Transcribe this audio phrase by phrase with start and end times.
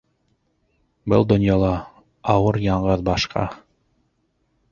[1.13, 1.69] Был донъяла
[2.35, 3.47] ауыр яңғыҙ башка—